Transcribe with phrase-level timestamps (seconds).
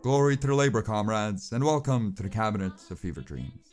[0.00, 3.72] Glory to the Labour comrades, and welcome to the Cabinet of Fever Dreams.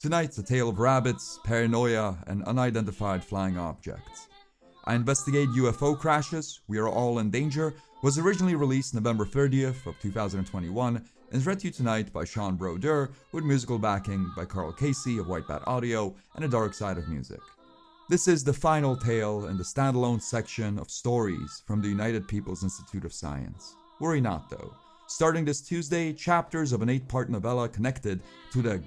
[0.00, 4.26] Tonight's a tale of rabbits, paranoia, and unidentified flying objects.
[4.86, 7.72] I investigate UFO crashes, We Are All in Danger,
[8.02, 12.56] was originally released November 30th of 2021 and is read to you tonight by Sean
[12.56, 16.98] Brodeur with musical backing by Karl Casey of White Bat Audio and The Dark Side
[16.98, 17.40] of Music.
[18.08, 22.64] This is the final tale in the standalone section of stories from the United People's
[22.64, 23.76] Institute of Science.
[24.00, 24.74] Worry not though.
[25.10, 28.20] Starting this Tuesday, chapters of an eight part novella connected
[28.52, 28.80] to the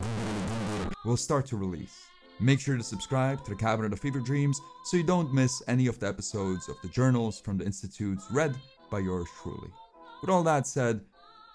[1.04, 2.06] will start to release.
[2.40, 5.86] Make sure to subscribe to the Cabinet of Fever Dreams so you don't miss any
[5.86, 8.56] of the episodes of the journals from the Institutes read
[8.90, 9.70] by yours truly.
[10.22, 11.02] With all that said,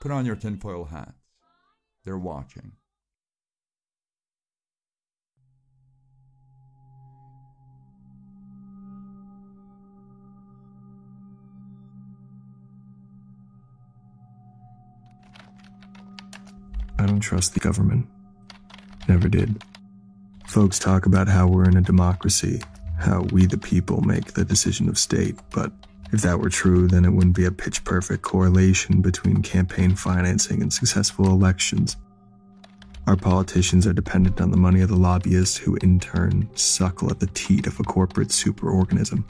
[0.03, 1.13] put on your tinfoil hats.
[2.05, 2.73] They're watching.
[17.19, 18.07] Don't trust the government.
[19.09, 19.65] Never did.
[20.47, 22.63] Folks talk about how we're in a democracy,
[22.97, 25.73] how we the people make the decision of state, but
[26.13, 30.63] if that were true, then it wouldn't be a pitch perfect correlation between campaign financing
[30.63, 31.97] and successful elections.
[33.09, 37.19] Our politicians are dependent on the money of the lobbyists who, in turn, suckle at
[37.19, 39.25] the teat of a corporate superorganism.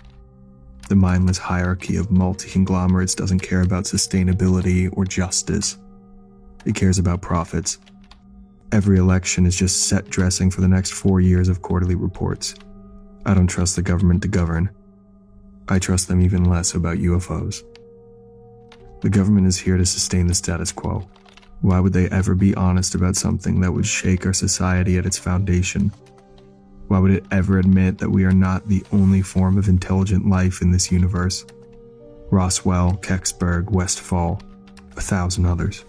[0.91, 5.79] The mindless hierarchy of multi conglomerates doesn't care about sustainability or justice.
[6.69, 7.79] It cares about profits.
[8.73, 12.55] Every election is just set dressing for the next four years of quarterly reports.
[13.25, 14.69] I don't trust the government to govern.
[15.67, 17.63] I trust them even less about UFOs.
[19.01, 21.09] The government is here to sustain the status quo.
[21.63, 25.17] Why would they ever be honest about something that would shake our society at its
[25.17, 25.91] foundation?
[26.89, 30.61] Why would it ever admit that we are not the only form of intelligent life
[30.61, 31.47] in this universe?
[32.31, 34.43] Roswell, Kecksburg, Westall,
[34.99, 35.87] a thousand others.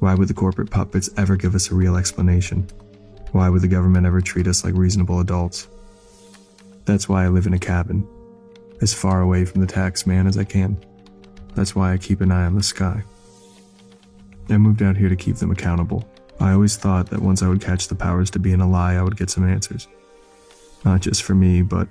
[0.00, 2.66] Why would the corporate puppets ever give us a real explanation?
[3.32, 5.68] Why would the government ever treat us like reasonable adults?
[6.86, 8.08] That's why I live in a cabin,
[8.80, 10.82] as far away from the tax man as I can.
[11.54, 13.04] That's why I keep an eye on the sky.
[14.48, 16.08] I moved out here to keep them accountable.
[16.40, 18.94] I always thought that once I would catch the powers to be in a lie,
[18.94, 19.86] I would get some answers.
[20.84, 21.88] Not just for me, but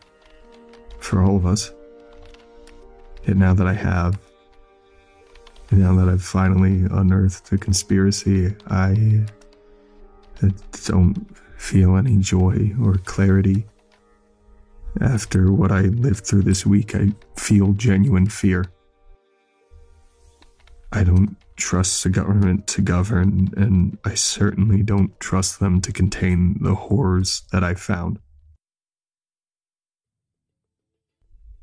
[0.98, 1.72] for all of us.
[3.28, 4.18] Yet now that I have,
[5.72, 9.26] now that I've finally unearthed the conspiracy, I
[10.86, 13.66] don't feel any joy or clarity.
[15.02, 18.66] After what I lived through this week, I feel genuine fear.
[20.92, 26.58] I don't trust the government to govern, and I certainly don't trust them to contain
[26.62, 28.20] the horrors that I found.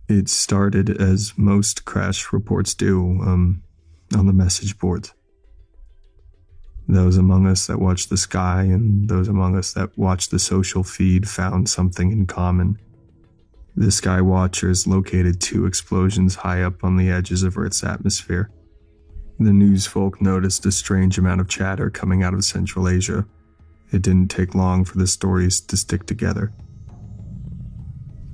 [0.08, 3.64] It started as most crash reports do, um,
[4.16, 5.12] on the message boards.
[6.88, 10.84] Those among us that watched the sky and those among us that watched the social
[10.84, 12.78] feed found something in common.
[13.74, 18.50] The Sky Watchers located two explosions high up on the edges of Earth's atmosphere.
[19.38, 23.26] The news folk noticed a strange amount of chatter coming out of Central Asia.
[23.92, 26.54] It didn't take long for the stories to stick together.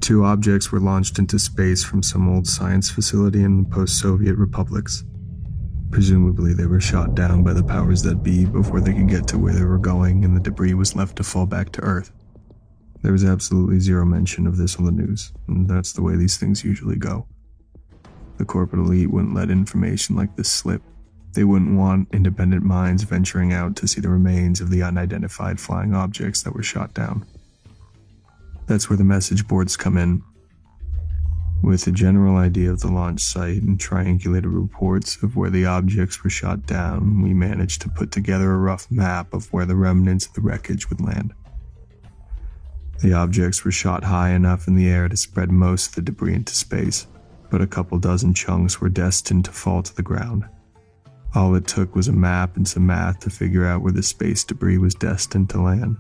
[0.00, 4.36] Two objects were launched into space from some old science facility in the post Soviet
[4.36, 5.04] republics.
[5.92, 9.38] Presumably, they were shot down by the powers that be before they could get to
[9.38, 12.10] where they were going, and the debris was left to fall back to Earth.
[13.02, 16.38] There was absolutely zero mention of this on the news, and that's the way these
[16.38, 17.26] things usually go.
[18.38, 20.82] The corporate elite wouldn't let information like this slip.
[21.34, 25.94] They wouldn't want independent minds venturing out to see the remains of the unidentified flying
[25.94, 27.26] objects that were shot down.
[28.66, 30.22] That's where the message boards come in.
[31.62, 36.24] With a general idea of the launch site and triangulated reports of where the objects
[36.24, 40.26] were shot down, we managed to put together a rough map of where the remnants
[40.26, 41.32] of the wreckage would land.
[43.00, 46.34] The objects were shot high enough in the air to spread most of the debris
[46.34, 47.06] into space,
[47.48, 50.44] but a couple dozen chunks were destined to fall to the ground.
[51.34, 54.42] All it took was a map and some math to figure out where the space
[54.42, 55.96] debris was destined to land.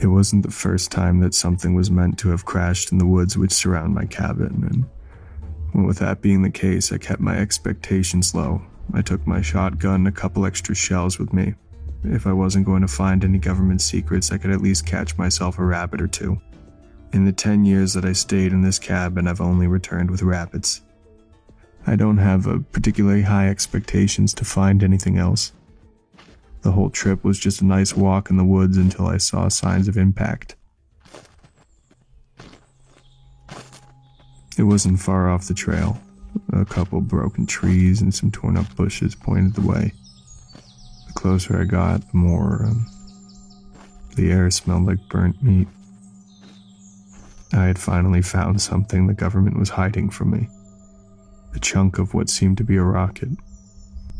[0.00, 3.36] It wasn't the first time that something was meant to have crashed in the woods
[3.36, 4.84] which surround my cabin, and
[5.74, 8.62] well, with that being the case, I kept my expectations low.
[8.92, 11.54] I took my shotgun and a couple extra shells with me.
[12.02, 15.58] If I wasn't going to find any government secrets, I could at least catch myself
[15.58, 16.40] a rabbit or two.
[17.12, 20.80] In the 10 years that I stayed in this cabin, I've only returned with rabbits.
[21.86, 25.52] I don't have particularly high expectations to find anything else.
[26.62, 29.88] The whole trip was just a nice walk in the woods until I saw signs
[29.88, 30.56] of impact.
[34.58, 35.98] It wasn't far off the trail.
[36.52, 39.92] A couple broken trees and some torn up bushes pointed the way.
[41.06, 42.86] The closer I got, the more um,
[44.16, 45.68] the air smelled like burnt meat.
[47.52, 50.48] I had finally found something the government was hiding from me
[51.54, 53.30] a chunk of what seemed to be a rocket.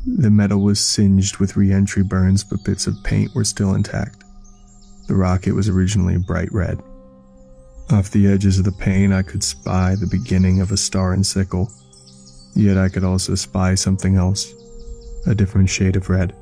[0.07, 4.25] The metal was singed with re entry burns, but bits of paint were still intact.
[5.09, 6.81] The rocket was originally bright red.
[7.91, 11.27] Off the edges of the paint, I could spy the beginning of a star and
[11.27, 11.71] sickle.
[12.55, 14.53] Yet I could also spy something else,
[15.27, 16.35] a different shade of red.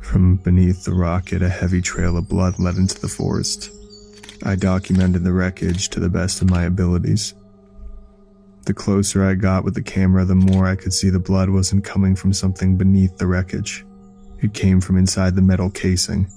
[0.00, 3.70] From beneath the rocket, a heavy trail of blood led into the forest.
[4.42, 7.34] I documented the wreckage to the best of my abilities.
[8.68, 11.86] The closer I got with the camera, the more I could see the blood wasn't
[11.86, 13.86] coming from something beneath the wreckage.
[14.42, 16.30] It came from inside the metal casing.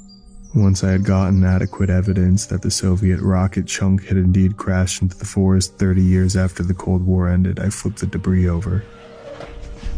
[0.56, 5.18] Once I had gotten adequate evidence that the Soviet rocket chunk had indeed crashed into
[5.18, 8.86] the forest 30 years after the Cold War ended, I flipped the debris over.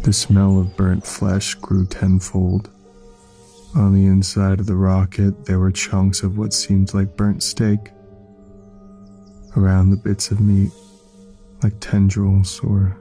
[0.02, 2.72] The smell of burnt flesh grew tenfold.
[3.76, 7.92] On the inside of the rocket, there were chunks of what seemed like burnt steak.
[9.56, 10.72] Around the bits of meat,
[11.64, 12.98] like tendrils or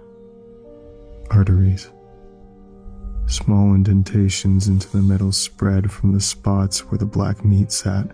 [1.31, 1.91] arteries.
[3.27, 8.07] Small indentations into the metal spread from the spots where the black meat sat.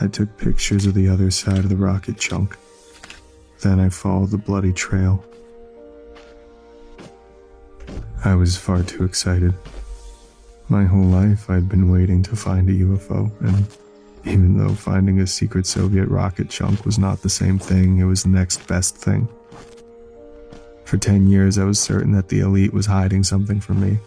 [0.00, 2.56] I took pictures of the other side of the rocket chunk.
[3.62, 5.24] Then I followed the bloody trail.
[8.24, 9.54] I was far too excited.
[10.68, 13.66] My whole life I'd been waiting to find a UFO, and
[14.24, 18.22] even though finding a secret Soviet rocket chunk was not the same thing, it was
[18.22, 19.28] the next best thing.
[20.84, 23.98] For 10 years, I was certain that the elite was hiding something from me.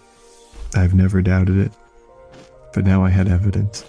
[0.76, 1.72] I've never doubted it.
[2.74, 3.86] But now I had evidence.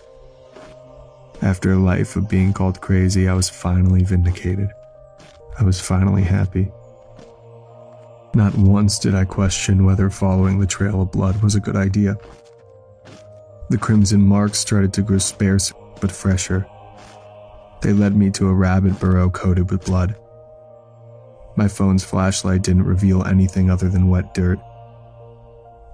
[1.43, 4.71] After a life of being called crazy, I was finally vindicated.
[5.59, 6.71] I was finally happy.
[8.35, 12.17] Not once did I question whether following the trail of blood was a good idea.
[13.71, 16.67] The crimson marks started to grow sparse but fresher.
[17.83, 20.17] They led me to a rabbit burrow coated with blood.
[21.57, 24.59] My phone's flashlight didn't reveal anything other than wet dirt.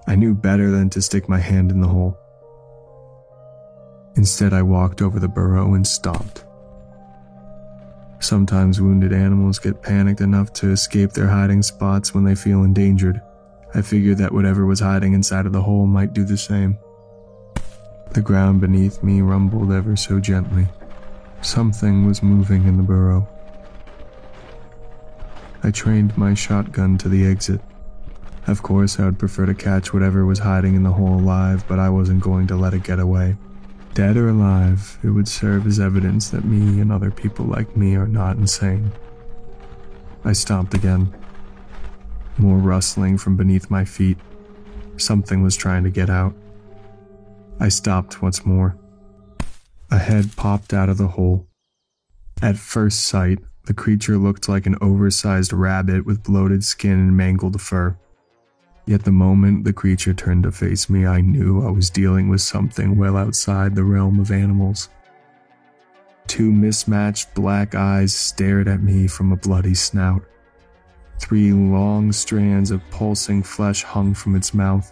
[0.07, 2.17] I knew better than to stick my hand in the hole.
[4.15, 6.45] Instead, I walked over the burrow and stomped.
[8.19, 13.21] Sometimes wounded animals get panicked enough to escape their hiding spots when they feel endangered.
[13.73, 16.77] I figured that whatever was hiding inside of the hole might do the same.
[18.15, 20.69] The ground beneath me rumbled ever so gently.
[21.41, 23.27] Something was moving in the burrow.
[25.61, 27.59] I trained my shotgun to the exit.
[28.47, 31.77] Of course, I would prefer to catch whatever was hiding in the hole alive, but
[31.77, 33.35] I wasn't going to let it get away.
[33.93, 37.97] Dead or alive, it would serve as evidence that me and other people like me
[37.97, 38.93] are not insane.
[40.23, 41.13] I stomped again.
[42.37, 44.19] More rustling from beneath my feet.
[44.95, 46.33] Something was trying to get out.
[47.59, 48.77] I stopped once more.
[49.91, 51.47] A head popped out of the hole.
[52.41, 57.59] At first sight, the creature looked like an oversized rabbit with bloated skin and mangled
[57.61, 57.97] fur.
[58.85, 62.41] Yet the moment the creature turned to face me, I knew I was dealing with
[62.41, 64.89] something well outside the realm of animals.
[66.27, 70.23] Two mismatched black eyes stared at me from a bloody snout.
[71.19, 74.91] Three long strands of pulsing flesh hung from its mouth.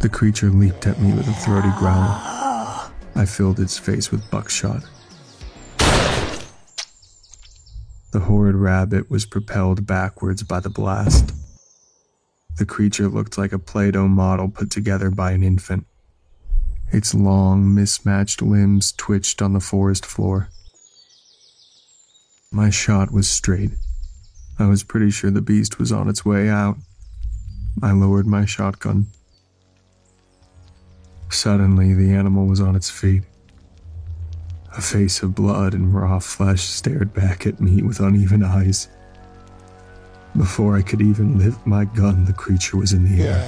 [0.00, 2.32] The creature leaped at me with a throaty growl.
[3.14, 4.82] I filled its face with buckshot.
[8.12, 11.32] The horrid rabbit was propelled backwards by the blast.
[12.58, 15.86] The creature looked like a Play Doh model put together by an infant.
[16.92, 20.50] Its long, mismatched limbs twitched on the forest floor.
[22.50, 23.70] My shot was straight.
[24.58, 26.76] I was pretty sure the beast was on its way out.
[27.82, 29.06] I lowered my shotgun.
[31.42, 33.24] Suddenly, the animal was on its feet.
[34.76, 38.86] A face of blood and raw flesh stared back at me with uneven eyes.
[40.36, 43.42] Before I could even lift my gun, the creature was in the air.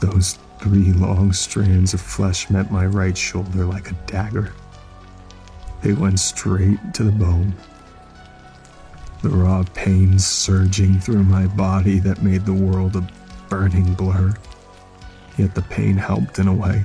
[0.00, 4.54] Those three long strands of flesh met my right shoulder like a dagger.
[5.82, 7.52] They went straight to the bone.
[9.20, 13.06] The raw pain surging through my body that made the world a
[13.50, 14.32] burning blur
[15.38, 16.84] yet the pain helped in a way.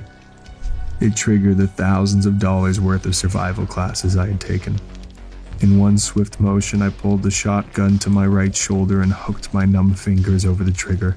[1.00, 4.78] It triggered the thousands of dollars worth of survival classes I had taken.
[5.60, 9.64] In one swift motion, I pulled the shotgun to my right shoulder and hooked my
[9.64, 11.16] numb fingers over the trigger.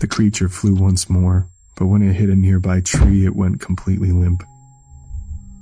[0.00, 1.46] The creature flew once more,
[1.76, 4.42] but when it hit a nearby tree, it went completely limp.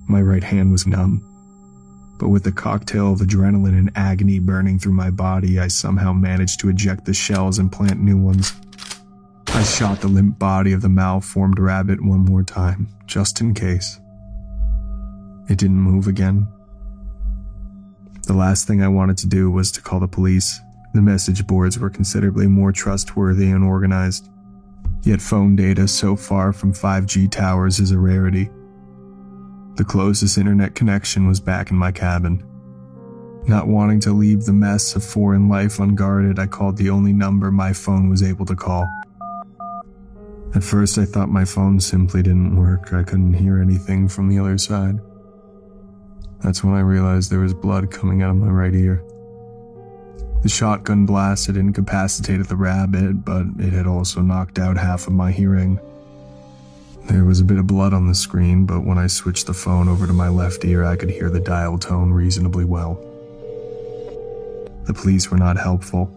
[0.09, 1.23] My right hand was numb,
[2.19, 6.61] but with the cocktail of adrenaline and agony burning through my body, I somehow managed
[6.61, 8.53] to eject the shells and plant new ones.
[9.55, 14.01] I shot the limp body of the malformed rabbit one more time, just in case.
[15.51, 16.49] It didn't move again.
[18.27, 20.59] The last thing I wanted to do was to call the police.
[20.95, 24.31] The message boards were considerably more trustworthy and organized.
[25.03, 28.51] Yet phone data so far from 5G towers is a rarity.
[29.77, 32.43] The closest internet connection was back in my cabin.
[33.47, 37.51] Not wanting to leave the mess of foreign life unguarded, I called the only number
[37.51, 38.89] my phone was able to call.
[40.55, 42.93] At first, I thought my phone simply didn't work.
[42.93, 44.99] I couldn't hear anything from the other side.
[46.41, 49.03] That's when I realized there was blood coming out of my right ear.
[50.43, 55.15] The shotgun blast had incapacitated the rabbit, but it had also knocked out half of
[55.15, 55.79] my hearing.
[57.05, 59.89] There was a bit of blood on the screen, but when I switched the phone
[59.89, 62.95] over to my left ear, I could hear the dial tone reasonably well.
[64.85, 66.11] The police were not helpful.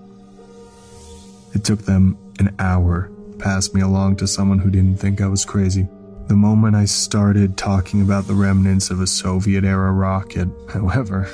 [1.53, 5.27] It took them an hour to pass me along to someone who didn't think I
[5.27, 5.87] was crazy.
[6.27, 11.27] The moment I started talking about the remnants of a Soviet era rocket, however,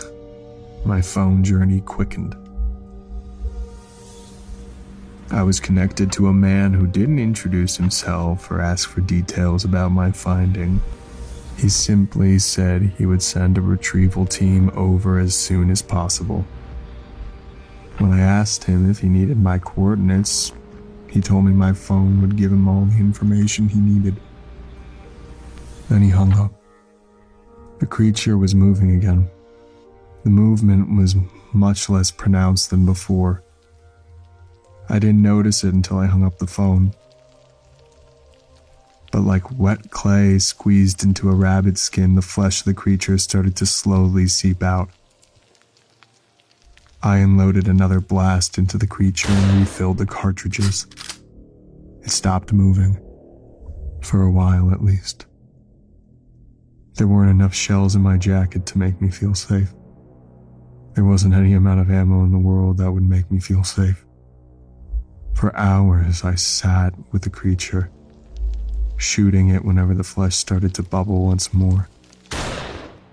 [0.86, 2.36] my phone journey quickened.
[5.32, 9.94] I was connected to a man who didn't introduce himself or ask for details about
[9.94, 10.82] my finding.
[11.58, 16.46] He simply said he would send a retrieval team over as soon as possible.
[17.98, 20.52] When I asked him if he needed my coordinates,
[21.12, 24.16] he told me my phone would give him all the information he needed.
[25.90, 26.54] Then he hung up.
[27.80, 29.30] The creature was moving again.
[30.24, 31.18] The movement was
[31.52, 33.44] much less pronounced than before.
[34.88, 36.94] I didn't notice it until I hung up the phone.
[39.12, 43.58] But like wet clay squeezed into a rabbit skin, the flesh of the creature started
[43.58, 44.90] to slowly seep out.
[47.04, 50.86] I unloaded another blast into the creature and refilled the cartridges.
[52.04, 53.00] It stopped moving.
[54.04, 55.26] For a while, at least.
[56.96, 59.74] There weren't enough shells in my jacket to make me feel safe.
[60.94, 64.06] There wasn't any amount of ammo in the world that would make me feel safe.
[65.34, 67.90] For hours, I sat with the creature,
[68.98, 71.88] shooting it whenever the flesh started to bubble once more.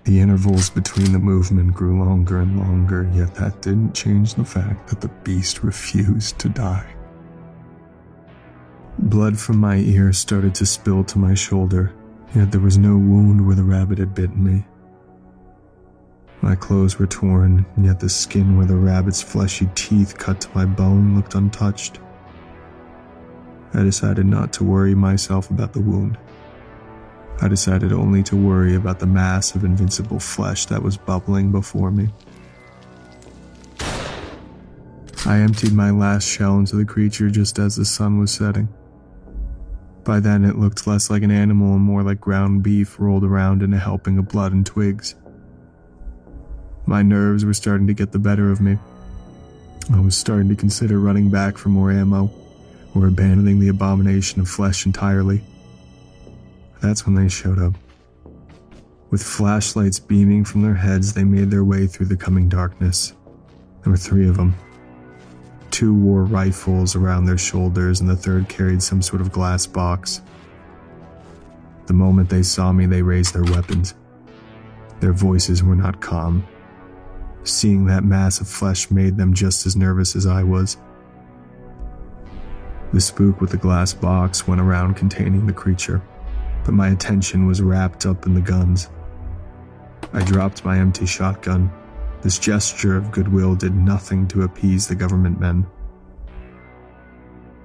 [0.05, 4.87] The intervals between the movement grew longer and longer, yet that didn't change the fact
[4.89, 6.87] that the beast refused to die.
[8.97, 11.93] Blood from my ear started to spill to my shoulder,
[12.35, 14.65] yet there was no wound where the rabbit had bitten me.
[16.41, 20.65] My clothes were torn, yet the skin where the rabbit's fleshy teeth cut to my
[20.65, 21.99] bone looked untouched.
[23.73, 26.17] I decided not to worry myself about the wound.
[27.41, 31.89] I decided only to worry about the mass of invincible flesh that was bubbling before
[31.89, 32.09] me.
[35.25, 38.67] I emptied my last shell into the creature just as the sun was setting.
[40.03, 43.61] By then, it looked less like an animal and more like ground beef rolled around
[43.61, 45.15] in a helping of blood and twigs.
[46.85, 48.77] My nerves were starting to get the better of me.
[49.93, 52.31] I was starting to consider running back for more ammo
[52.95, 55.41] or abandoning the abomination of flesh entirely.
[56.81, 57.73] That's when they showed up.
[59.09, 63.13] With flashlights beaming from their heads, they made their way through the coming darkness.
[63.83, 64.55] There were three of them.
[65.71, 70.21] Two wore rifles around their shoulders, and the third carried some sort of glass box.
[71.87, 73.95] The moment they saw me, they raised their weapons.
[74.99, 76.45] Their voices were not calm.
[77.43, 80.77] Seeing that mass of flesh made them just as nervous as I was.
[82.93, 86.01] The spook with the glass box went around containing the creature,
[86.63, 88.89] but my attention was wrapped up in the guns.
[90.13, 91.71] I dropped my empty shotgun.
[92.21, 95.65] This gesture of goodwill did nothing to appease the government men.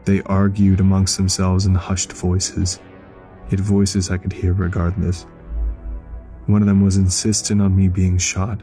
[0.04, 2.78] They argued amongst themselves in hushed voices,
[3.50, 5.26] yet voices I could hear regardless.
[6.46, 8.60] One of them was insistent on me being shot.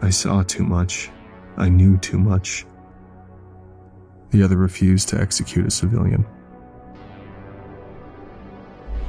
[0.00, 1.10] I saw too much.
[1.56, 2.64] I knew too much.
[4.30, 6.24] The other refused to execute a civilian.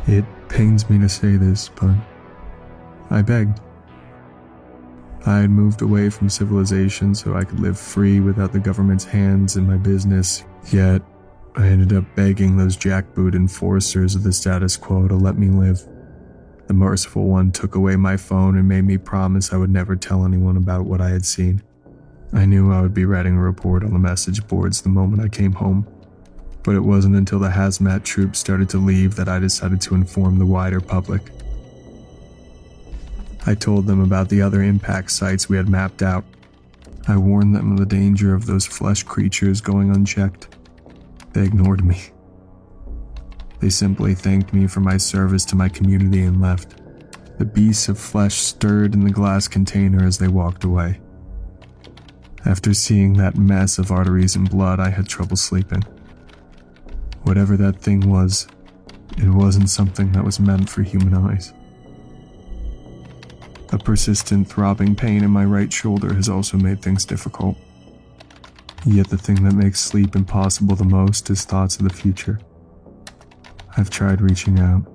[0.09, 1.95] It pains me to say this, but
[3.11, 3.59] I begged.
[5.27, 9.55] I had moved away from civilization so I could live free without the government's hands
[9.55, 11.03] in my business, yet
[11.55, 15.87] I ended up begging those jackboot enforcers of the status quo to let me live.
[16.65, 20.25] The merciful one took away my phone and made me promise I would never tell
[20.25, 21.61] anyone about what I had seen.
[22.33, 25.27] I knew I would be writing a report on the message boards the moment I
[25.27, 25.87] came home,
[26.69, 30.37] but it wasn't until the hazmat troops started to leave that I decided to inform
[30.37, 31.31] the wider public.
[33.47, 36.25] I told them about the other impact sites we had mapped out.
[37.07, 40.47] I warned them of the danger of those flesh creatures going unchecked.
[41.33, 41.99] They ignored me.
[43.61, 46.75] They simply thanked me for my service to my community and left.
[47.39, 50.99] The beasts of flesh stirred in the glass container as they walked away.
[52.45, 55.83] After seeing that mess of arteries and blood, I had trouble sleeping.
[57.29, 58.47] Whatever that thing was,
[59.19, 61.53] it wasn't something that was meant for human eyes.
[63.71, 67.55] A persistent throbbing pain in my right shoulder has also made things difficult.
[68.83, 72.39] Yet the thing that makes sleep impossible the most is thoughts of the future.
[73.77, 74.91] I've tried reaching out.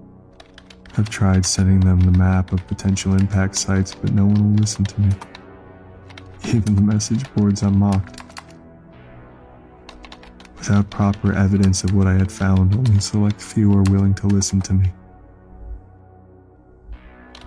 [0.98, 4.84] I've tried sending them the map of potential impact sites, but no one will listen
[4.86, 5.12] to me.
[6.46, 8.23] Even the message boards unlocked.
[10.66, 14.62] Without proper evidence of what I had found, only select few are willing to listen
[14.62, 14.90] to me.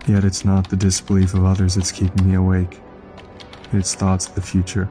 [0.07, 2.79] Yet it's not the disbelief of others that's keeping me awake.
[3.73, 4.87] It's thoughts of the future.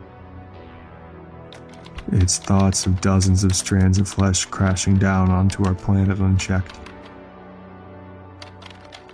[2.11, 6.80] It's thoughts of dozens of strands of flesh crashing down onto our planet unchecked.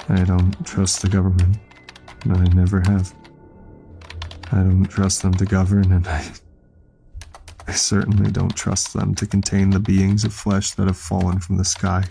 [0.09, 1.59] I don't trust the government.
[2.25, 3.15] And I never have.
[4.53, 6.33] I don't trust them to govern, and I.
[7.67, 11.57] I certainly don't trust them to contain the beings of flesh that have fallen from
[11.57, 12.05] the sky.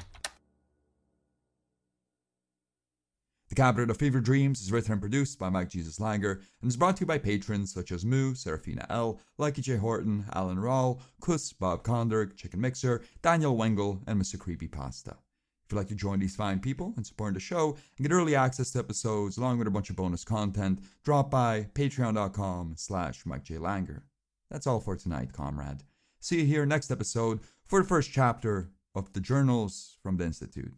[3.50, 6.77] The Cabinet of Fever Dreams is written and produced by Mike Jesus Langer and is
[6.77, 9.75] brought to you by patrons such as Moo, Serafina L, Lucky J.
[9.75, 14.39] Horton, Alan Rawl, Kuss, Bob Konderg, Chicken Mixer, Daniel Wengel, and Mr.
[14.39, 15.17] Creepy Pasta.
[15.65, 18.36] If you'd like to join these fine people and support the show and get early
[18.36, 23.43] access to episodes along with a bunch of bonus content, drop by patreon.com slash Mike
[23.43, 23.55] J.
[23.55, 24.03] Langer.
[24.51, 25.84] That's all for tonight, comrade.
[26.20, 30.74] See you here next episode for the first chapter of the Journals from the Institute.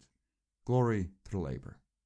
[0.63, 1.79] Glory to labor.